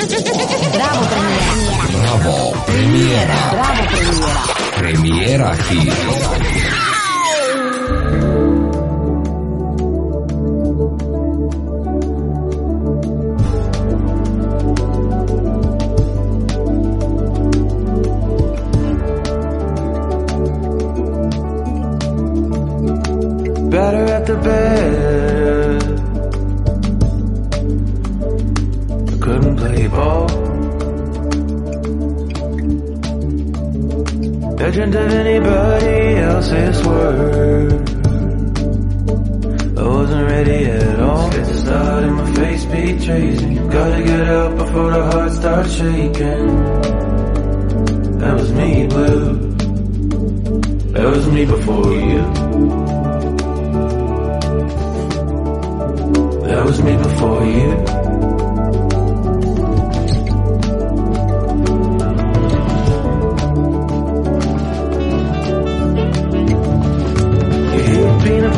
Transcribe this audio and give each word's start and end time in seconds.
Bravo 0.00 1.04
premiera. 1.04 1.90
Bravo, 1.92 2.52
premiera. 2.64 3.36
Bravo 3.50 3.82
premiera. 3.90 4.42
Premiera 4.76 5.54
Hit. 5.68 6.70
better 23.70 24.04
at 24.12 24.26
the 24.26 24.36
bed. 24.36 24.99
Legend 34.60 34.94
of 34.94 35.10
anybody 35.10 36.16
else's 36.16 36.86
word. 36.86 37.72
I 39.78 39.88
wasn't 39.88 40.28
ready 40.28 40.64
at 40.66 41.00
all. 41.00 41.30
Get 41.30 41.46
the 41.46 41.54
start 41.54 42.04
and 42.04 42.14
my 42.16 42.34
face 42.34 42.64
betrays 42.66 43.42
me. 43.42 43.54
Gotta 43.54 44.02
get 44.04 44.28
up 44.28 44.58
before 44.58 44.90
the 44.90 45.02
heart 45.02 45.32
starts 45.32 45.72
shaking. 45.72 46.46
That 48.18 48.34
was 48.34 48.52
me, 48.52 48.86
blue. 48.86 49.34
That 50.92 51.06
was 51.06 51.26
me 51.28 51.46
before 51.46 51.92
you. 51.94 52.20
That 56.48 56.64
was 56.66 56.82
me 56.82 56.96
before 56.98 57.44
you. 57.46 57.99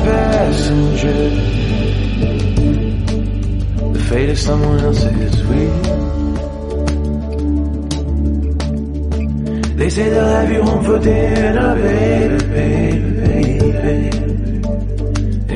Passenger. 0.04 1.18
The 3.92 4.00
fate 4.08 4.30
of 4.30 4.38
someone 4.38 4.78
else 4.80 5.04
else's 5.04 5.42
wheel. 5.48 6.02
They 9.76 9.90
say 9.90 10.08
they'll 10.10 10.24
have 10.24 10.52
you 10.52 10.62
home 10.62 10.84
for 10.84 10.98
dinner, 10.98 11.74
baby, 11.74 12.38
baby, 12.46 13.10
baby. 13.72 14.22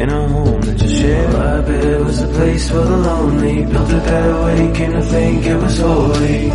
In 0.00 0.08
a 0.10 0.28
home 0.28 0.60
that 0.62 0.82
you 0.82 0.88
share, 0.88 1.62
bet 1.62 1.84
it 1.84 2.00
was 2.04 2.22
a 2.22 2.28
place 2.28 2.68
for 2.68 2.82
the 2.90 2.96
lonely. 2.96 3.64
Built 3.66 3.90
it 3.90 4.04
that 4.04 4.44
way, 4.44 4.72
came 4.74 4.92
to 4.92 5.02
think 5.02 5.46
it 5.46 5.56
was 5.56 5.78
holy. 5.78 6.48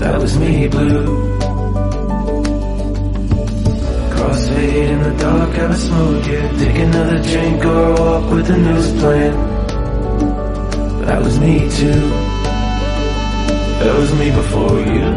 That 0.00 0.18
was 0.20 0.38
me, 0.38 0.68
blue. 0.68 1.27
Crossfade 4.58 4.88
in 4.88 5.02
the 5.02 5.22
dark, 5.22 5.50
have 5.54 5.70
a 5.70 5.76
smoke, 5.76 6.26
yeah. 6.26 6.48
Take 6.58 6.78
another 6.78 7.22
drink 7.22 7.64
or 7.64 7.92
walk 7.94 8.30
with 8.32 8.46
the 8.48 8.56
news 8.56 8.90
playing. 9.00 9.36
That 11.06 11.22
was 11.22 11.38
me 11.38 11.60
too. 11.70 12.00
That 13.82 13.98
was 13.98 14.12
me 14.18 14.30
before 14.32 14.80
you. 14.80 15.07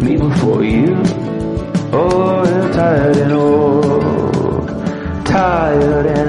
Me 0.00 0.16
before 0.16 0.64
you. 0.64 0.94
Oh, 1.92 2.44
tired 2.72 3.16
and 3.16 3.32
old. 3.32 4.68
Tired 5.26 6.06
and 6.06 6.27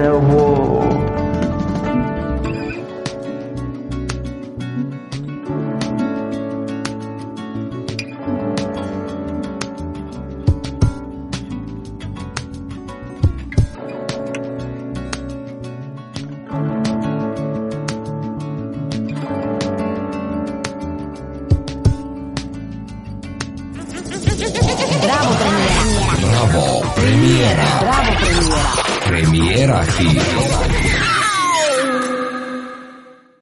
Premiera. 27.50 27.80
Bravo, 27.82 28.12
Premiera. 28.20 28.74
Premiera 29.06 29.82
aquí. 29.82 31.09